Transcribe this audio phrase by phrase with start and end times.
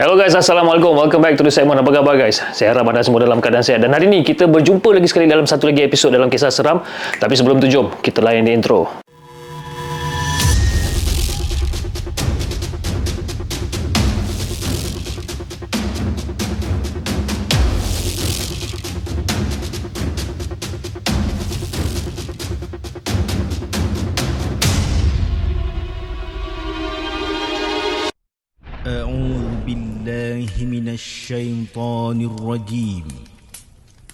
[0.00, 0.96] Hello guys, Assalamualaikum.
[0.96, 1.76] Welcome back to the segment.
[1.76, 2.40] Apa khabar guys?
[2.56, 3.84] Saya harap anda semua dalam keadaan sihat.
[3.84, 6.80] Dan hari ini kita berjumpa lagi sekali dalam satu lagi episod dalam kisah seram.
[7.20, 8.99] Tapi sebelum tu jom, kita layan di intro.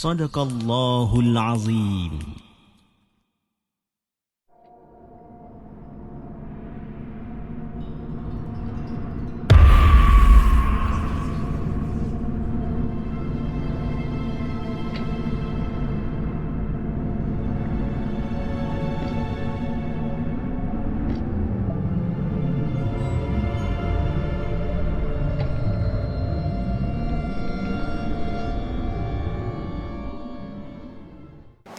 [0.00, 2.43] Sadaqallahul Azim.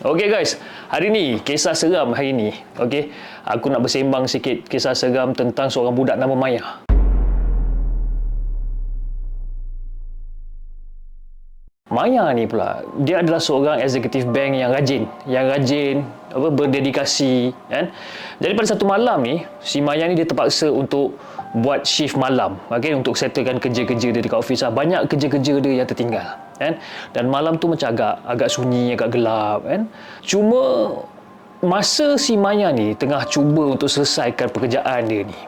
[0.06, 2.54] Okey guys, hari ni kisah seram hari ni.
[2.78, 3.10] Okey,
[3.42, 6.85] aku nak bersembang sikit kisah seram tentang seorang budak nama Maya.
[11.96, 16.04] Maya ni pula, dia adalah seorang eksekutif bank yang rajin, yang rajin
[16.36, 17.88] apa berdedikasi kan.
[18.44, 21.16] Jadi pada satu malam ni, si Maya ni dia terpaksa untuk
[21.56, 24.76] buat shift malam, okey untuk settlekan kerja-kerja dia dekat office lah.
[24.76, 26.76] Banyak kerja-kerja dia yang tertinggal kan.
[27.16, 29.88] Dan malam tu macam agak agak sunyi, agak gelap kan.
[30.20, 30.64] Cuma
[31.64, 35.40] masa si Maya ni tengah cuba untuk selesaikan pekerjaan dia ni.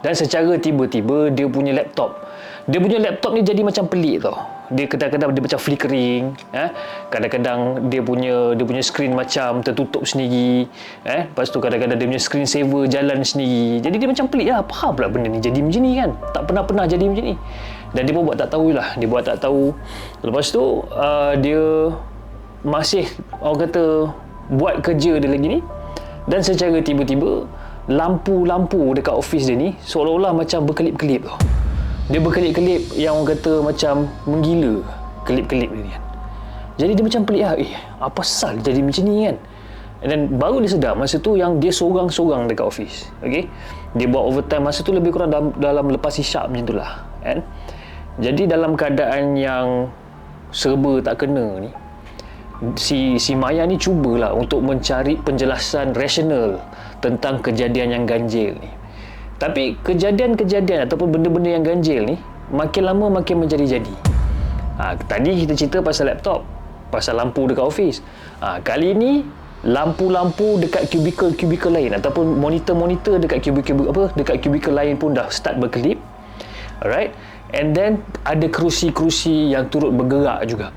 [0.00, 2.29] Dan secara tiba-tiba dia punya laptop.
[2.68, 4.36] Dia punya laptop ni jadi macam pelik tau.
[4.70, 6.70] Dia kadang-kadang dia macam flickering eh.
[7.10, 10.68] Kadang-kadang dia punya dia punya screen macam tertutup sendiri
[11.08, 11.26] eh.
[11.26, 13.80] Lepas tu kadang-kadang dia punya screen saver jalan sendiri.
[13.82, 14.58] Jadi dia macam pelik lah.
[14.62, 15.40] Apa pula benda ni?
[15.40, 16.10] Jadi macam ni kan?
[16.36, 17.36] Tak pernah-pernah jadi macam ni.
[17.90, 19.74] Dan dia pun buat tak tahu lah dia buat tak tahu.
[20.22, 21.62] Lepas tu uh, dia
[22.62, 23.08] masih
[23.40, 23.84] orang kata
[24.52, 25.60] buat kerja dia lagi ni.
[26.30, 27.48] Dan secara tiba-tiba
[27.90, 31.40] lampu-lampu dekat office dia ni seolah-olah macam berkelip-kelip tau
[32.10, 34.82] dia berkelip-kelip yang orang kata macam menggila.
[35.24, 36.02] Kelip-kelip dia ni kan
[36.80, 37.54] jadi dia macam pelik lah.
[37.60, 39.36] Eh apa sal jadi macam ni kan
[40.00, 43.44] dan baru dia sedar masa tu yang dia sorang-sorang dekat office okay?
[43.92, 44.64] dia buat overtime.
[44.64, 47.44] Masa tu lebih kurang dalam, dalam lepas isyak macam tu lah kan?
[48.16, 49.92] Jadi dalam keadaan yang
[50.50, 51.70] serba tak kena ni
[52.76, 56.60] si si Maya ni cubalah untuk mencari penjelasan rasional
[57.00, 58.70] tentang kejadian yang ganjil ni
[59.40, 62.20] tapi kejadian-kejadian ataupun benda-benda yang ganjil ni
[62.52, 63.94] makin lama makin menjadi-jadi.
[64.76, 66.44] Ha, tadi kita cerita pasal laptop,
[66.92, 68.04] pasal lampu dekat office.
[68.44, 69.24] Ha, kali ni
[69.64, 75.56] lampu-lampu dekat cubicle-cubicle lain ataupun monitor-monitor dekat cubicle apa dekat cubicle lain pun dah start
[75.56, 75.96] berkelip.
[76.84, 77.16] Alright.
[77.50, 80.68] And then ada kerusi-kerusi yang turut bergerak juga.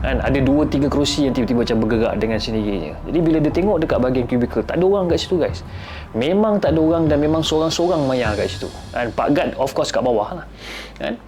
[0.00, 2.96] Kan ada dua tiga kerusi yang tiba-tiba macam bergerak dengan sendirinya.
[3.04, 5.60] Jadi bila dia tengok dekat bahagian cubicle, tak ada orang kat situ guys.
[6.16, 8.68] Memang tak ada orang dan memang seorang-seorang maya kat situ.
[8.96, 10.46] Dan Pak Gad of course kat bawah lah.
[10.96, 11.20] Kan?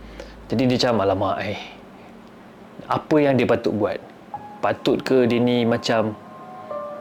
[0.48, 1.60] Jadi dia macam alamak eh.
[2.88, 4.00] Apa yang dia patut buat?
[4.64, 6.16] Patut ke dia ni macam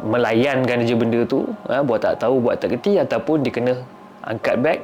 [0.03, 1.79] melayankan je benda tu, ha?
[1.85, 3.73] buat tak tahu, buat tak kerti ataupun dia kena
[4.25, 4.79] angkat beg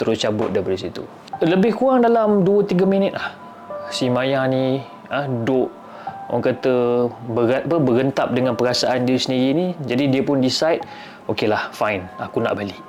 [0.00, 1.04] terus cabut daripada situ.
[1.42, 3.34] Lebih kurang dalam 2-3 minit lah.
[3.92, 4.80] Si Maya ni
[5.10, 5.83] ha, duduk
[6.34, 6.74] orang kata
[7.30, 10.82] berat, apa, berentap dengan perasaan dia sendiri ni jadi dia pun decide
[11.30, 12.82] okey lah fine aku nak balik.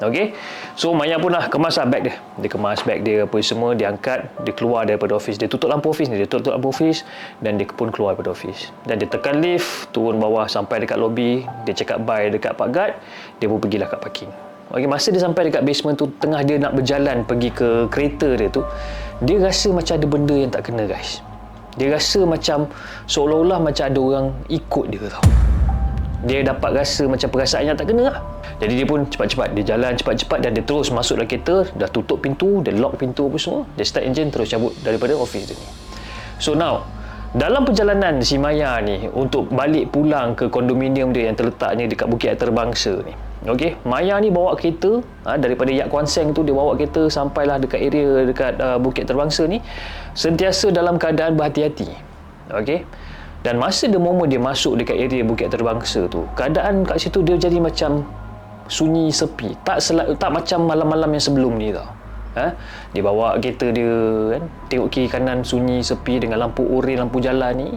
[0.00, 0.32] Okay,
[0.80, 2.16] so Maya pun lah kemas lah bag dia.
[2.40, 5.92] Dia kemas bag dia apa semua dia angkat dia keluar daripada office dia tutup lampu
[5.92, 7.04] office ni dia tutup lampu office
[7.44, 11.44] dan dia pun keluar daripada office dan dia tekan lift turun bawah sampai dekat lobby
[11.68, 12.96] dia cakap bye dekat Pak Gad
[13.44, 14.32] dia pun pergilah kat parking.
[14.72, 18.48] Okay, masa dia sampai dekat basement tu tengah dia nak berjalan pergi ke kereta dia
[18.48, 18.64] tu
[19.20, 21.20] dia rasa macam ada benda yang tak kena guys
[21.78, 22.66] dia rasa macam
[23.06, 25.24] seolah-olah macam ada orang ikut dia tau.
[26.20, 28.20] Dia dapat rasa macam perasaan yang tak kena lah.
[28.60, 32.20] Jadi dia pun cepat-cepat dia jalan cepat-cepat dan dia terus masuk dalam kereta dah tutup
[32.20, 35.68] pintu dia lock pintu apa semua dia start engine terus cabut daripada office dia ni.
[36.36, 36.84] So now
[37.32, 42.36] dalam perjalanan si Maya ni untuk balik pulang ke kondominium dia yang terletaknya dekat Bukit
[42.36, 46.76] Terbangsa ni Okey, Maya ni bawa kereta ha, daripada Yak Kuan Seng tu dia bawa
[46.76, 49.64] kereta sampailah dekat area dekat uh, Bukit Terbangsa ni
[50.12, 51.88] sentiasa dalam keadaan berhati-hati.
[52.52, 52.84] Okey.
[53.40, 57.40] Dan masa the moment dia masuk dekat area Bukit Terbangsa tu, keadaan kat situ dia
[57.40, 58.04] jadi macam
[58.68, 59.56] sunyi sepi.
[59.64, 61.88] Tak sel- tak macam malam-malam yang sebelum ni tau.
[62.36, 62.52] Ha?
[62.92, 63.90] Dia bawa kereta dia
[64.36, 67.68] kan, tengok kiri kanan sunyi sepi dengan lampu oren lampu jalan ni.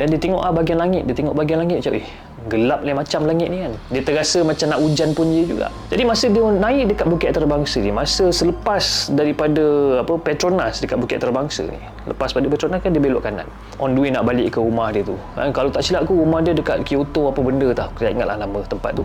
[0.00, 2.08] Dan dia tengok ah bahagian langit, dia tengok bahagian langit macam eh
[2.48, 3.72] gelap ni macam langit ni kan.
[3.92, 5.68] Dia terasa macam nak hujan pun dia juga.
[5.92, 11.20] Jadi masa dia naik dekat Bukit Terbangsa ni, masa selepas daripada apa Petronas dekat Bukit
[11.20, 11.76] Terbangsa ni.
[12.08, 13.44] Lepas pada Petronas kan dia belok kanan.
[13.76, 15.20] On the way nak balik ke rumah dia tu.
[15.36, 17.92] Ha, kalau tak silap aku rumah dia dekat Kyoto apa benda tau.
[17.92, 19.04] Aku tak ingatlah nama tempat tu.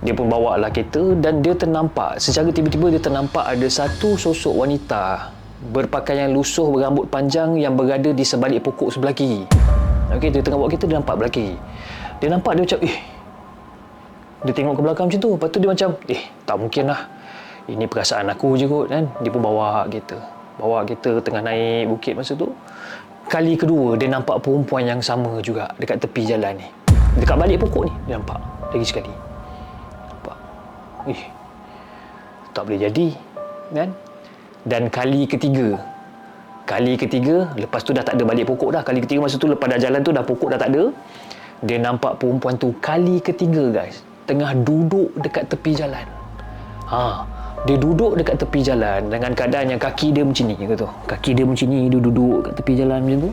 [0.00, 4.64] Dia pun bawa lah kereta dan dia ternampak secara tiba-tiba dia ternampak ada satu sosok
[4.64, 5.28] wanita
[5.72, 9.44] berpakaian lusuh berambut panjang yang berada di sebalik pokok sebelah kiri.
[10.14, 11.58] Okey, dia tengah bawa kereta dia nampak belah kiri.
[12.22, 12.96] Dia nampak dia macam eh
[14.46, 15.30] dia tengok ke belakang macam tu.
[15.34, 17.00] Lepas tu dia macam eh tak mungkin lah.
[17.66, 19.10] Ini perasaan aku je kot kan.
[19.18, 20.18] Dia pun bawa kereta.
[20.56, 22.54] Bawa kereta tengah naik bukit masa tu.
[23.26, 26.66] Kali kedua dia nampak perempuan yang sama juga dekat tepi jalan ni.
[27.18, 28.38] Dekat balik pokok ni dia nampak
[28.70, 29.12] lagi sekali.
[30.14, 30.36] Nampak.
[31.10, 31.22] Eh
[32.54, 33.08] tak boleh jadi
[33.74, 33.90] kan.
[34.62, 35.74] Dan kali ketiga
[36.66, 39.70] Kali ketiga Lepas tu dah tak ada balik pokok dah Kali ketiga masa tu Lepas
[39.70, 40.90] dah jalan tu Dah pokok dah tak ada
[41.62, 46.02] Dia nampak perempuan tu Kali ketiga guys Tengah duduk dekat tepi jalan
[46.90, 47.22] ha,
[47.70, 50.86] Dia duduk dekat tepi jalan Dengan keadaan yang kaki dia macam ni kata.
[51.06, 53.30] Kaki dia macam ni Dia duduk dekat tepi jalan macam tu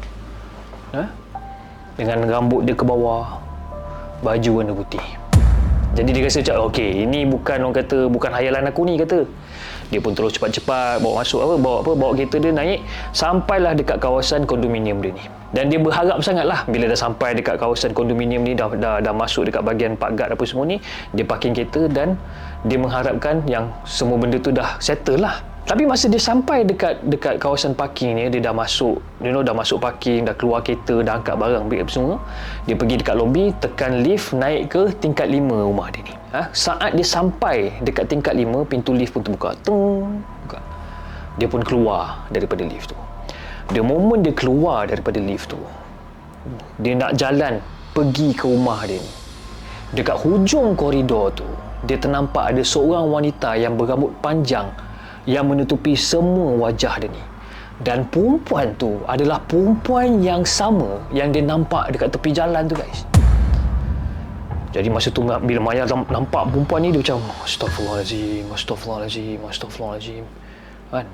[0.94, 1.04] ha?
[1.98, 3.42] Dengan rambut dia ke bawah
[4.22, 5.24] Baju warna putih
[5.94, 9.30] jadi dia rasa macam okey ini bukan orang kata bukan hayalan aku ni kata.
[9.92, 12.80] Dia pun terus cepat-cepat bawa masuk apa bawa apa bawa kereta dia naik
[13.12, 15.24] sampailah dekat kawasan kondominium dia ni.
[15.54, 19.46] Dan dia berharap sangatlah bila dah sampai dekat kawasan kondominium ni dah dah, dah masuk
[19.46, 20.82] dekat bahagian pagar apa semua ni
[21.14, 22.18] dia parking kereta dan
[22.66, 27.39] dia mengharapkan yang semua benda tu dah settle lah tapi masa dia sampai dekat dekat
[27.39, 31.15] kawasan parking ni dia dah masuk you know dah masuk parking dah keluar kereta dah
[31.15, 32.19] angkat barang apa semua
[32.68, 36.51] dia pergi dekat lobby tekan lift naik ke tingkat 5 rumah dia ni ha?
[36.51, 40.60] saat dia sampai dekat tingkat 5 pintu lift pun terbuka Tung, buka.
[41.39, 42.98] dia pun keluar daripada lift tu
[43.71, 45.60] the moment dia keluar daripada lift tu
[46.83, 47.63] dia nak jalan
[47.95, 49.12] pergi ke rumah dia ni
[49.95, 51.48] dekat hujung koridor tu
[51.88, 54.68] dia ternampak ada seorang wanita yang berambut panjang
[55.24, 57.24] yang menutupi semua wajah dia ni.
[57.84, 63.04] Dan perempuan tu adalah perempuan yang sama yang dia nampak dekat tepi jalan tu guys.
[64.74, 70.25] Jadi masa tu bila Maya nampak perempuan ni dia macam Astaghfirullahaladzim, Astaghfirullahaladzim, Astaghfirullahaladzim.
[70.90, 71.06] Kan?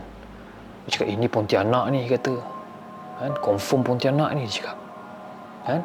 [0.87, 2.35] Dia cakap ini Pontianak ni kata.
[3.19, 3.31] Kan?
[3.43, 4.77] Confirm Pontianak ni dia cakap.
[5.67, 5.81] Kan?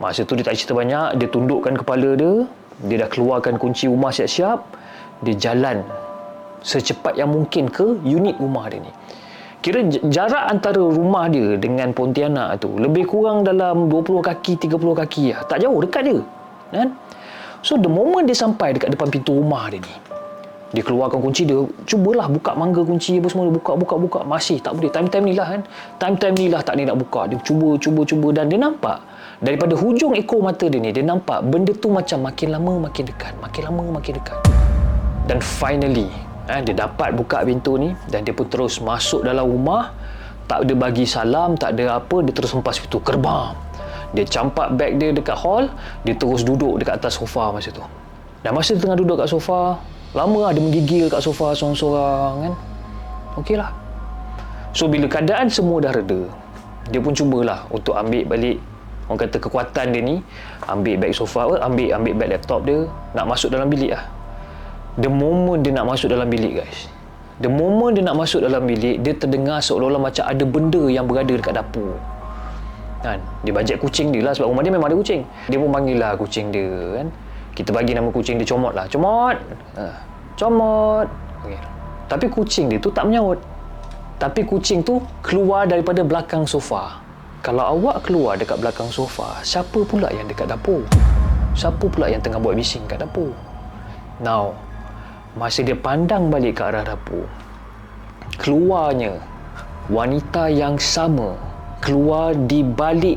[0.00, 2.48] Masa tu dia tak cerita banyak, dia tundukkan kepala dia,
[2.88, 4.64] dia dah keluarkan kunci rumah siap-siap,
[5.22, 5.84] dia jalan
[6.62, 8.92] secepat yang mungkin ke unit rumah dia ni.
[9.62, 9.78] Kira
[10.10, 15.46] jarak antara rumah dia dengan Pontianak tu lebih kurang dalam 20 kaki, 30 kaki lah.
[15.46, 16.18] Tak jauh, dekat je.
[16.74, 16.88] Kan?
[17.62, 19.94] So, the moment dia sampai dekat depan pintu rumah dia ni,
[20.74, 24.20] dia keluarkan kunci dia, cubalah buka mangga kunci apa semua, dia buka, buka, buka.
[24.26, 24.90] Masih tak boleh.
[24.90, 25.62] Time-time ni lah kan.
[26.00, 27.30] Time-time ni lah tak ni nak buka.
[27.30, 28.34] Dia cuba, cuba, cuba.
[28.34, 28.98] Dan dia nampak
[29.38, 33.36] daripada hujung ekor mata dia ni, dia nampak benda tu macam makin lama makin dekat.
[33.38, 34.38] Makin lama makin dekat.
[35.30, 36.10] Dan finally,
[36.50, 39.94] eh, dia dapat buka pintu ni dan dia pun terus masuk dalam rumah.
[40.42, 43.56] Tak ada bagi salam tak ada apa dia terus hempas pintu kerbam
[44.12, 45.64] dia campak beg dia dekat hall
[46.04, 47.80] dia terus duduk dekat atas sofa masa tu.
[48.44, 49.80] Dan masa tengah duduk kat sofa
[50.12, 52.54] lama lah dia menggigil kat sofa seorang-seorang kan?
[53.40, 53.72] Okey lah.
[54.76, 56.28] So bila keadaan semua dah reda
[56.90, 58.58] dia pun cubalah untuk ambil balik
[59.06, 60.16] orang kata kekuatan dia ni
[60.66, 64.04] ambil beg sofa ambil ambil beg laptop dia nak masuk dalam bilik lah
[65.00, 66.90] the moment dia nak masuk dalam bilik guys.
[67.40, 71.32] The moment dia nak masuk dalam bilik dia terdengar seolah-olah macam ada benda yang berada
[71.32, 71.96] dekat dapur.
[73.02, 73.18] Kan?
[73.42, 75.26] Dia bajet kucing dia lah sebab rumah dia memang ada kucing.
[75.48, 76.70] Dia pun panggil lah kucing dia
[77.00, 77.06] kan?
[77.52, 78.86] Kita bagi nama kucing dia comot lah.
[78.88, 79.36] Comot!
[79.76, 79.84] Ha.
[80.38, 81.06] comot!
[81.42, 81.58] Okay.
[82.06, 83.40] tapi kucing dia tu tak menyaut.
[84.22, 87.02] Tapi kucing tu keluar daripada belakang sofa.
[87.42, 90.86] Kalau awak keluar dekat belakang sofa siapa pula yang dekat dapur?
[91.58, 93.34] Siapa pula yang tengah buat bising kat dapur?
[94.22, 94.54] Now
[95.32, 97.24] Masa dia pandang balik ke arah dapur
[98.36, 99.16] Keluarnya
[99.88, 101.36] Wanita yang sama
[101.80, 103.16] Keluar di balik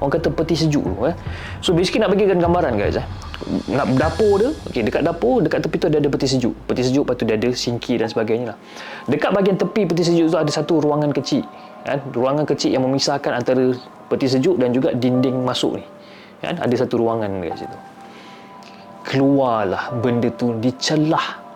[0.00, 1.12] Orang kata peti sejuk tu eh.
[1.60, 3.04] So basically nak bagikan gambaran guys eh.
[3.68, 7.04] Nak dapur dia okay, Dekat dapur Dekat tepi tu ada, ada peti sejuk Peti sejuk
[7.04, 8.58] lepas tu dia ada sinki dan sebagainya lah.
[9.04, 11.44] Dekat bahagian tepi peti sejuk tu Ada satu ruangan kecil
[11.84, 12.00] kan?
[12.16, 13.76] Ruangan kecil yang memisahkan antara
[14.08, 15.84] Peti sejuk dan juga dinding masuk ni
[16.40, 16.56] kan?
[16.56, 17.78] Ada satu ruangan dekat situ
[19.10, 21.49] keluarlah benda tu dicelah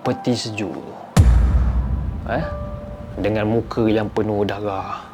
[0.00, 0.94] peti sejuk tu.
[2.30, 2.44] Eh?
[3.20, 5.04] Dengan muka yang penuh darah.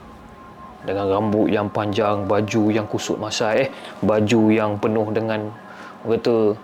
[0.87, 3.75] Dengan rambut yang panjang, baju yang kusut masa eh,
[4.07, 5.51] baju yang penuh dengan
[6.07, 6.55] kata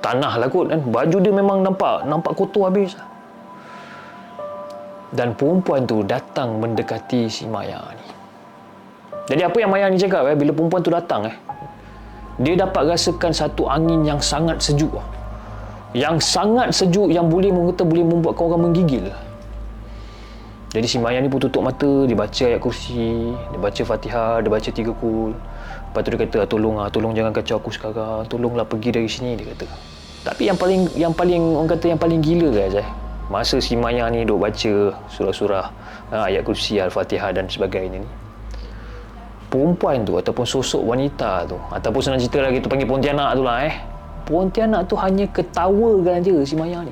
[0.00, 0.80] tanah lah kot kan.
[0.80, 2.96] Baju dia memang nampak nampak kotor habis.
[5.12, 8.08] Dan perempuan tu datang mendekati si Maya ni.
[9.26, 11.36] Jadi apa yang Maya ni cakap eh, bila perempuan tu datang eh,
[12.40, 14.92] dia dapat rasakan satu angin yang sangat sejuk.
[15.96, 19.08] Yang sangat sejuk yang boleh mengata boleh membuatkan orang menggigil.
[20.76, 24.50] Jadi si Maya ni pun tutup mata, dia baca ayat kursi, dia baca Fatihah, dia
[24.52, 25.32] baca tiga kul.
[25.32, 28.28] Lepas tu dia kata, "Ah, tolong ah, tolong jangan kacau aku sekarang.
[28.28, 29.64] Tolonglah pergi dari sini dia kata.
[30.28, 32.88] Tapi yang paling yang paling orang kata yang paling gila guys eh.
[33.32, 35.64] Masa si Maya ni duk baca surah-surah
[36.12, 38.10] ah, ayat kursi, Al-Fatihah dan sebagainya ni.
[39.48, 43.64] Perempuan tu ataupun sosok wanita tu ataupun senang cerita lagi tu panggil Pontianak tu lah
[43.64, 43.95] eh.
[44.26, 46.90] Pontianak tu hanya ketawakan je si Maya ni.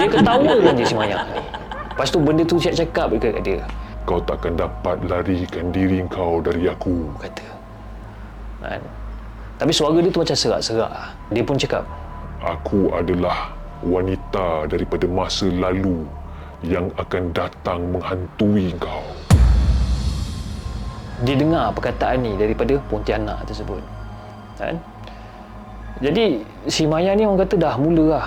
[0.00, 1.44] Dia ketawakan je si Maya ni.
[1.92, 3.60] Lepas tu benda tu siap cakap dekat dia.
[4.08, 7.12] Kau takkan dapat larikan diri kau dari aku.
[7.20, 7.48] Kata.
[8.64, 8.80] Kan?
[9.60, 10.88] Tapi suara dia tu macam serak-serak.
[10.88, 11.12] lah.
[11.28, 11.84] Dia pun cakap.
[12.40, 13.52] Aku adalah
[13.84, 16.08] wanita daripada masa lalu
[16.64, 19.04] yang akan datang menghantui kau.
[21.28, 23.84] Dia dengar perkataan ni daripada Pontianak tersebut.
[24.56, 24.80] Kan?
[26.02, 28.26] Jadi si Maya ni orang kata dah mula lah.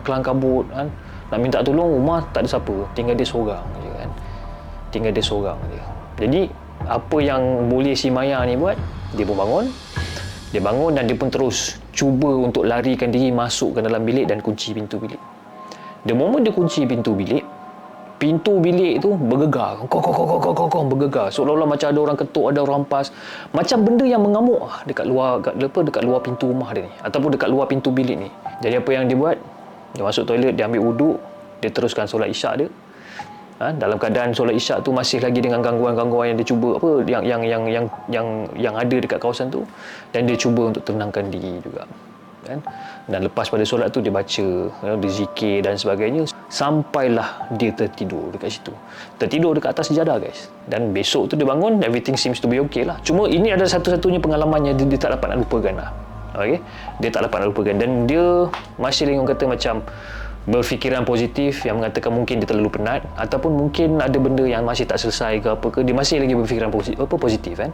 [0.00, 0.88] Kelang kabut kan.
[1.32, 2.74] Nak minta tolong rumah tak ada siapa.
[2.96, 4.10] Tinggal dia seorang je kan.
[4.88, 5.80] Tinggal dia seorang je.
[6.24, 6.42] Jadi
[6.84, 8.76] apa yang boleh si Maya ni buat?
[9.14, 9.66] Dia pun bangun.
[10.54, 14.38] Dia bangun dan dia pun terus cuba untuk larikan diri masuk ke dalam bilik dan
[14.38, 15.18] kunci pintu bilik.
[16.06, 17.42] The moment dia kunci pintu bilik,
[18.24, 19.84] pintu bilik tu bergegar.
[19.84, 21.28] Kok kok kok kok kok kok bergegar.
[21.28, 23.12] Seolah-olah macam ada orang ketuk, ada orang rampas.
[23.52, 26.92] Macam benda yang mengamuk ah dekat luar dekat, apa dekat luar pintu rumah dia ni
[27.04, 28.28] ataupun dekat luar pintu bilik ni.
[28.64, 29.36] Jadi apa yang dia buat?
[29.92, 31.16] Dia masuk toilet, dia ambil wuduk,
[31.60, 32.68] dia teruskan solat isyak dia.
[33.62, 37.22] Ha, dalam keadaan solat isyak tu masih lagi dengan gangguan-gangguan yang dia cuba apa yang
[37.22, 38.26] yang yang yang yang
[38.58, 39.62] yang ada dekat kawasan tu
[40.10, 41.86] dan dia cuba untuk tenangkan diri juga
[42.44, 42.60] kan
[43.08, 47.74] dan lepas pada solat tu dia baca you know, dia zikir dan sebagainya sampailah dia
[47.74, 48.70] tertidur dekat situ.
[49.18, 50.46] Tertidur dekat atas sejadah guys.
[50.70, 53.02] Dan besok tu dia bangun everything seems to be okay lah.
[53.02, 55.90] Cuma ini adalah satu-satunya pengalaman yang dia, dia tak dapat nak lupakan lah
[56.36, 56.58] okay?
[56.98, 59.74] dia tak dapat nak lupakan dan dia masih orang kata macam
[60.44, 65.00] berfikiran positif yang mengatakan mungkin dia terlalu penat ataupun mungkin ada benda yang masih tak
[65.00, 67.72] selesai ke apa ke dia masih lagi berfikiran positif, apa positif kan?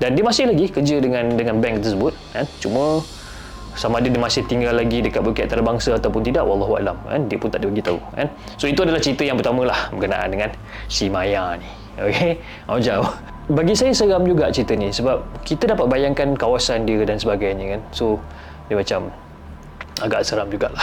[0.00, 2.48] Dan dia masih lagi kerja dengan dengan bank tersebut kan?
[2.56, 3.04] Cuma
[3.76, 7.28] sama ada dia masih tinggal lagi dekat Bukit Antarabangsa ataupun tidak wallahu alam kan?
[7.28, 8.28] Dia pun tak ada bagi tahu kan?
[8.56, 10.50] So itu adalah cerita yang pertama lah berkenaan dengan
[10.88, 11.68] si Maya ni.
[12.00, 12.40] Okey?
[12.64, 13.12] Macam
[13.46, 17.80] bagi saya seram juga cerita ni sebab kita dapat bayangkan kawasan dia dan sebagainya kan?
[17.92, 18.16] So
[18.72, 19.12] dia macam
[20.00, 20.82] agak seram jugalah.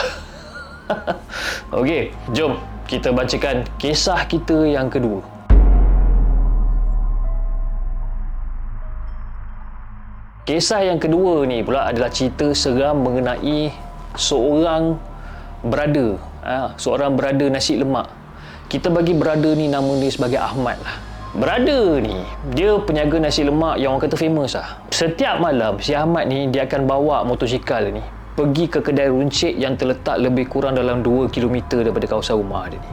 [1.81, 5.32] Okey, jom kita bacakan kisah kita yang kedua.
[10.43, 13.71] Kisah yang kedua ni pula adalah cerita seram mengenai
[14.19, 14.99] seorang
[15.63, 18.11] brother, ha, seorang brother nasi lemak.
[18.67, 20.99] Kita bagi brother ni nama dia sebagai Ahmad lah.
[21.31, 24.83] Brother ni, dia peniaga nasi lemak yang orang kata famous lah.
[24.91, 28.03] Setiap malam, si Ahmad ni dia akan bawa motosikal ni
[28.35, 32.83] pergi ke kedai runcit yang terletak lebih kurang dalam 2 km daripada kawasan rumah dia
[32.83, 32.91] ni.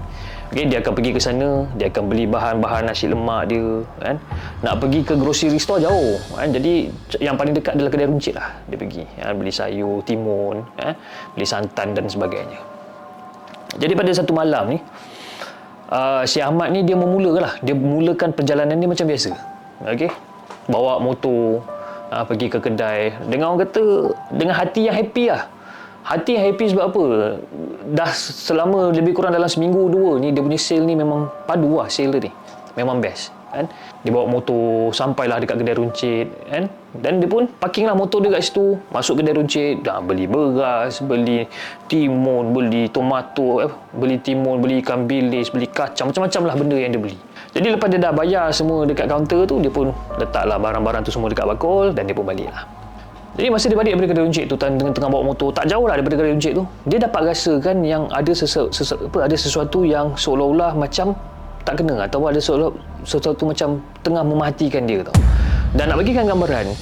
[0.50, 4.19] Okay, dia akan pergi ke sana, dia akan beli bahan-bahan nasi lemak dia, kan.
[4.66, 6.50] Nak pergi ke grocery store jauh, kan.
[6.50, 6.90] Jadi
[7.23, 9.07] yang paling dekat adalah kedai runcit lah dia pergi.
[9.14, 10.99] Ya, beli sayur, timun, kan.
[11.38, 12.59] beli santan dan sebagainya.
[13.78, 14.78] Jadi pada satu malam ni,
[15.95, 17.54] uh, si Ahmad ni dia memulakan lah.
[17.62, 19.30] Dia mulakan perjalanan dia macam biasa.
[19.87, 20.11] Okey.
[20.66, 21.62] Bawa motor,
[22.11, 23.85] uh, pergi ke kedai dengan orang kata
[24.35, 25.47] dengan hati yang happy lah
[26.11, 27.05] hati happy sebab apa?
[27.95, 31.87] Dah selama lebih kurang dalam seminggu dua ni dia punya sale ni memang padu lah
[31.87, 32.31] sale dia ni.
[32.75, 33.67] Memang best kan?
[34.07, 36.71] Dia bawa motor sampailah dekat kedai runcit kan?
[36.90, 38.79] Dan dia pun parking lah motor dia kat situ.
[38.90, 41.47] Masuk kedai runcit dah beli beras beli
[41.87, 46.90] timun beli tomato eh, beli timun beli ikan bilis beli kacang macam-macam lah benda yang
[46.95, 47.19] dia beli.
[47.50, 51.26] Jadi lepas dia dah bayar semua dekat kaunter tu dia pun letaklah barang-barang tu semua
[51.31, 52.80] dekat bakul dan dia pun balik lah
[53.39, 55.95] jadi masa dia balik daripada kedai runcit tu tengah, tengah bawa motor tak jauh lah
[55.95, 60.13] daripada kedai runcit tu dia dapat rasakan yang ada sesu, sesu, apa, ada sesuatu yang
[60.19, 61.15] seolah-olah macam
[61.63, 65.15] tak kena atau ada sesuatu, sesuatu macam tengah mematikan dia tau.
[65.77, 66.75] Dan nak bagikan gambaran,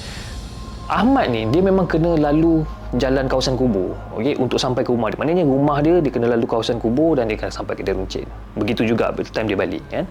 [0.89, 2.65] Ahmad ni dia memang kena lalu
[2.97, 5.21] jalan kawasan kubur okey untuk sampai ke rumah dia.
[5.21, 8.25] Maknanya rumah dia dia kena lalu kawasan kubur dan dia kena sampai ke dia runcit.
[8.57, 10.09] Begitu juga time dia balik kan.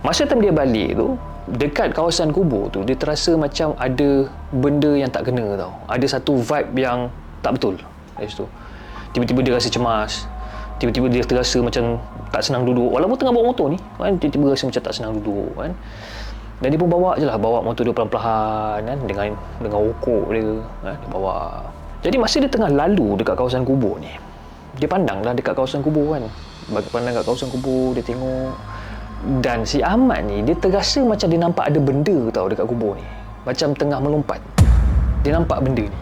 [0.00, 5.12] Masa time dia balik tu dekat kawasan kubur tu dia terasa macam ada benda yang
[5.12, 5.76] tak kena tau.
[5.92, 7.12] Ada satu vibe yang
[7.44, 7.76] tak betul
[8.16, 8.48] dari situ
[9.12, 10.24] tiba-tiba dia rasa cemas
[10.80, 12.00] tiba-tiba dia terasa macam
[12.32, 15.52] tak senang duduk walaupun tengah bawa motor ni kan tiba-tiba rasa macam tak senang duduk
[15.54, 15.70] kan
[16.64, 20.40] dan dia pun bawa je lah bawa motor dia pelan-pelan kan dengan dengan okok dia
[20.80, 21.60] kan dia bawa.
[22.00, 24.08] Jadi masa dia tengah lalu dekat kawasan kubur ni
[24.80, 26.24] dia pandang lah dekat kawasan kubur kan.
[26.72, 28.56] Bagi pandang kat kawasan kubur dia tengok.
[29.44, 33.04] Dan si Ahmad ni dia terasa macam dia nampak ada benda tau dekat kubur ni.
[33.44, 34.40] Macam tengah melompat.
[35.20, 36.00] Dia nampak benda ni.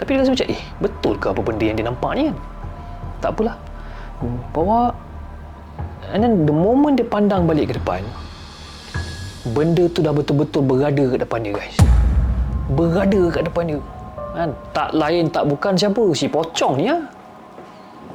[0.00, 2.36] Tapi dia rasa macam eh betul ke apa benda yang dia nampak ni kan?
[3.20, 3.56] Tak apalah.
[4.56, 4.96] Bawa.
[6.08, 8.00] And then the moment dia pandang balik ke depan
[9.50, 11.76] benda tu dah betul-betul berada kat depan dia guys.
[12.70, 13.80] Berada kat depan dia.
[14.32, 14.50] Kan?
[14.70, 16.04] Tak lain tak bukan siapa.
[16.14, 17.02] Si pocong ni lah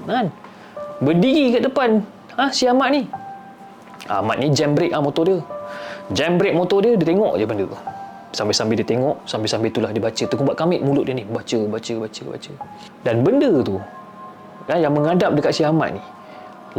[0.07, 0.27] kan?
[1.03, 1.99] Berdiri kat depan
[2.39, 3.03] ha, si Ahmad ni.
[4.07, 5.37] Ahmad ni jam brake ah motor dia.
[6.15, 7.77] Jam brake motor dia dia tengok je benda tu.
[8.31, 11.27] Sambil-sambil dia tengok sambil-sambil itulah dia baca terkumbat kamit mulut dia ni.
[11.27, 12.51] Baca baca baca baca.
[13.03, 13.75] Dan benda tu
[14.63, 16.03] kan, yang menghadap dekat si Ahmad ni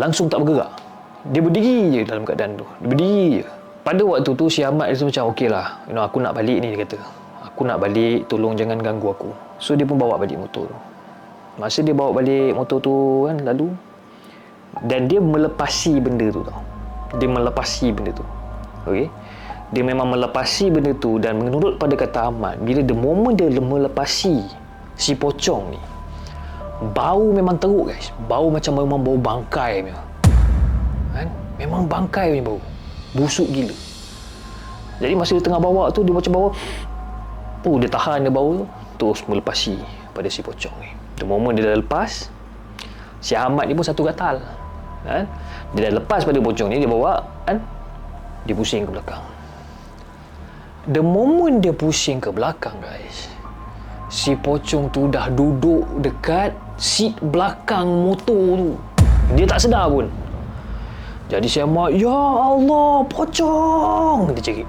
[0.00, 0.72] langsung tak bergerak.
[1.28, 2.64] Dia berdiri je dalam keadaan tu.
[2.80, 6.20] Dia berdiri je pada waktu tu si Ahmad dia macam okey lah you know, aku
[6.20, 6.98] nak balik ni dia kata.
[7.48, 9.30] Aku nak balik tolong jangan ganggu aku.
[9.58, 10.78] So dia pun bawa balik motor tu.
[11.58, 12.94] Masa dia bawa balik motor tu
[13.26, 13.74] kan lalu
[14.86, 16.62] dan dia melepasi benda tu tau.
[17.18, 18.26] Dia melepasi benda tu.
[18.86, 19.10] Okey?
[19.74, 24.46] Dia memang melepasi benda tu dan menurut pada kata Ahmad bila the moment dia melepasi
[24.94, 25.80] si pocong ni
[26.94, 28.14] bau memang teruk guys.
[28.30, 29.98] Bau macam memang bau bangkai punya.
[31.10, 31.28] Kan?
[31.58, 32.60] Memang bangkai punya bau
[33.14, 33.74] busuk gila.
[34.98, 36.48] Jadi masa dia tengah bawa tu dia macam bawa
[37.64, 38.66] oh dia tahan dia bau tu.
[38.98, 39.78] Terus melepasi
[40.10, 40.90] pada si pocong ni.
[41.22, 42.28] The moment dia dah lepas
[43.22, 44.42] si Ahmad ni pun satu gatal
[45.06, 45.24] kan?
[45.78, 47.62] Dia dah lepas pada pocong ni dia bawa kan?
[48.42, 49.22] Dia pusing ke belakang.
[50.90, 53.38] The moment dia pusing ke belakang guys
[54.08, 58.72] si pocong tu dah duduk dekat seat belakang motor tu.
[59.36, 60.08] Dia tak sedar pun.
[61.28, 64.32] Jadi si Ahmad, Ya Allah, pocong!
[64.32, 64.68] Dia cakap.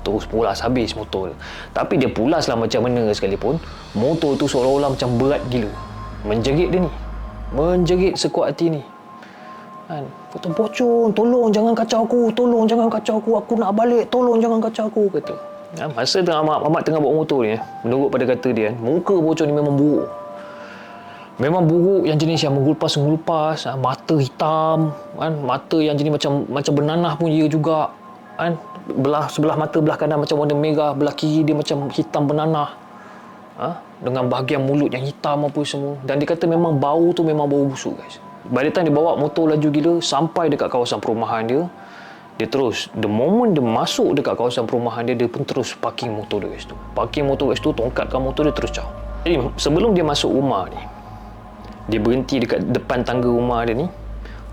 [0.00, 1.36] Terus pulas habis motor dia.
[1.76, 3.60] Tapi dia pulas lah macam mana sekalipun.
[3.92, 5.68] Motor tu seolah-olah macam berat gila.
[6.24, 6.92] Menjerit dia ni.
[7.52, 8.82] Menjerit sekuat hati ni.
[9.84, 10.08] Kan?
[10.32, 12.32] Kata, pocong, tolong jangan kacau aku.
[12.32, 13.36] Tolong jangan kacau aku.
[13.36, 14.08] Aku nak balik.
[14.08, 15.12] Tolong jangan kacau aku.
[15.12, 15.36] Kata.
[15.76, 19.44] Ya, masa tengah Ahmad, Ahmad tengah bawa motor ni, menurut pada kata dia, muka bocor
[19.44, 20.08] ni memang buruk.
[21.38, 25.32] Memang buruk yang jenis yang mengulpas-mengulpas, ha, mata hitam, kan?
[25.38, 27.94] mata yang jenis macam macam bernanah pun dia juga.
[28.34, 28.58] Kan?
[28.90, 32.74] Belah sebelah mata belah kanan macam warna merah, belah kiri dia macam hitam bernanah.
[33.54, 33.68] Ha?
[34.02, 35.94] Dengan bahagian mulut yang hitam apa semua.
[36.02, 38.18] Dan dia kata memang bau tu memang bau busuk guys.
[38.50, 41.62] By the time dia bawa motor laju gila sampai dekat kawasan perumahan dia,
[42.34, 46.42] dia terus the moment dia masuk dekat kawasan perumahan dia dia pun terus parking motor
[46.42, 48.86] dia kat situ parking motor kat situ tongkatkan motor dia terus caw
[49.26, 50.78] jadi sebelum dia masuk rumah ni
[51.88, 53.88] dia berhenti dekat depan tangga rumah dia ni.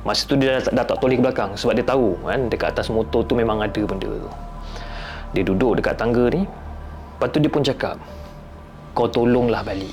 [0.05, 2.87] Masa tu dia dah, dah tak toleh ke belakang sebab dia tahu kan dekat atas
[2.93, 4.31] motor tu memang ada benda tu.
[5.35, 6.47] Dia duduk dekat tangga ni.
[7.15, 7.99] Lepas tu dia pun cakap
[8.95, 9.91] kau tolonglah balik.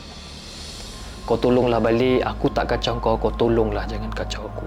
[1.27, 2.23] Kau tolonglah balik.
[2.23, 3.19] Aku tak kacau kau.
[3.19, 4.67] Kau tolonglah jangan kacau aku.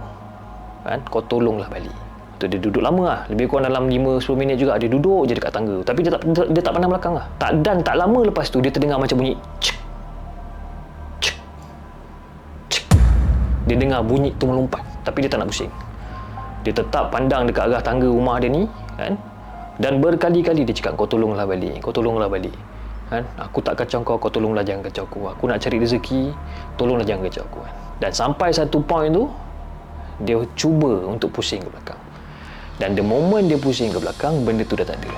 [0.84, 1.00] Kan?
[1.08, 1.96] Kau tolonglah balik.
[2.36, 3.22] Tu dia duduk lama lah.
[3.32, 5.80] Lebih kurang dalam 5-10 minit juga dia duduk je dekat tangga.
[5.88, 7.26] Tapi dia tak dia, dia tak pandang belakang lah.
[7.40, 9.85] Tak, dan tak lama lepas tu dia terdengar macam bunyi cek.
[13.66, 14.82] Dia dengar bunyi tu melompat.
[15.02, 15.74] Tapi dia tak nak pusing.
[16.66, 18.66] Dia tetap pandang dekat arah tangga rumah dia ni.
[18.98, 19.18] Kan?
[19.78, 21.82] Dan berkali-kali dia cakap kau tolonglah balik.
[21.82, 22.54] Kau tolonglah balik.
[23.10, 23.22] Kan?
[23.38, 25.20] Aku tak kacau kau, kau tolonglah jangan kacau aku.
[25.30, 26.34] Aku nak cari rezeki,
[26.80, 27.60] tolonglah jangan kacau aku.
[27.62, 27.74] Kan?
[28.02, 29.30] Dan sampai satu point tu,
[30.24, 32.02] dia cuba untuk pusing ke belakang.
[32.82, 35.12] Dan the moment dia pusing ke belakang, benda tu dah tak ada.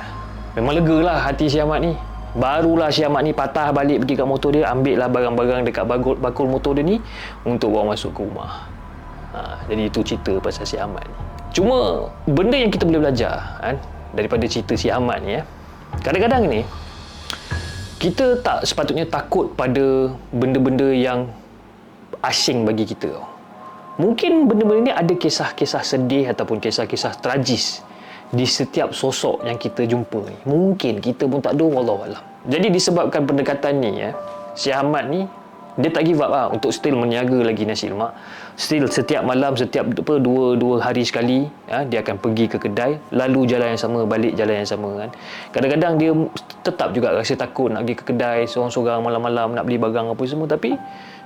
[0.57, 1.93] Memang lega lah hati si Ahmad ni.
[2.37, 6.13] Barulah si Ahmad ni patah balik pergi kat motor dia, ambil lah barang-barang dekat bakul,
[6.21, 7.01] bakul motor dia ni
[7.49, 8.69] untuk bawa masuk ke rumah.
[9.33, 11.17] Ha, jadi itu cerita pasal si Ahmad ni.
[11.49, 13.81] Cuma benda yang kita boleh belajar kan,
[14.13, 15.43] daripada cerita si Ahmad ni ya.
[16.05, 16.61] Kadang-kadang ni
[17.97, 21.25] kita tak sepatutnya takut pada benda-benda yang
[22.21, 23.17] asing bagi kita.
[23.97, 27.81] Mungkin benda-benda ni ada kisah-kisah sedih ataupun kisah-kisah tragis
[28.29, 30.37] di setiap sosok yang kita jumpa ni.
[30.45, 32.26] Mungkin kita pun tak tahu wallahualam.
[32.47, 34.15] Jadi disebabkan pendekatan ni ya,
[34.55, 35.27] si Ahmad ni
[35.77, 38.09] dia tak give up lah untuk still meniaga lagi nasi lemak.
[38.57, 42.97] Still setiap malam, setiap apa, dua, dua hari sekali, ya, dia akan pergi ke kedai,
[43.13, 45.09] lalu jalan yang sama, balik jalan yang sama kan.
[45.53, 46.11] Kadang-kadang dia
[46.65, 50.49] tetap juga rasa takut nak pergi ke kedai seorang-seorang malam-malam nak beli barang apa semua.
[50.49, 50.73] Tapi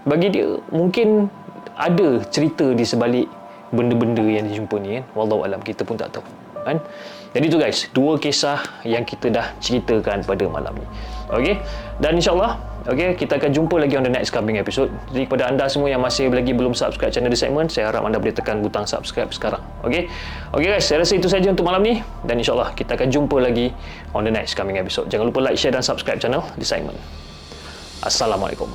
[0.03, 1.31] bagi dia mungkin
[1.79, 3.31] ada cerita di sebalik
[3.71, 5.03] benda-benda yang dijumpa ni kan.
[5.15, 6.27] Wallahualam kita pun tak tahu.
[6.63, 6.77] Kan?
[7.31, 10.85] Jadi tu guys dua kisah yang kita dah ceritakan pada malam ni.
[11.31, 11.55] Okey?
[12.03, 12.59] Dan insyaallah
[12.91, 14.91] okey kita akan jumpa lagi on the next coming episode.
[15.15, 18.19] Jadi kepada anda semua yang masih lagi belum subscribe channel The Segment saya harap anda
[18.19, 19.63] boleh tekan butang subscribe sekarang.
[19.87, 20.11] Okey?
[20.51, 22.03] Okey guys saya rasa itu saja untuk malam ni.
[22.27, 23.71] Dan insyaallah kita akan jumpa lagi
[24.11, 25.07] on the next coming episode.
[25.07, 26.99] Jangan lupa like share dan subscribe channel The Segment.
[28.03, 28.67] Assalamualaikum.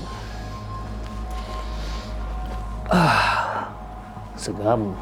[2.89, 3.67] Ah,
[4.39, 4.95] Seram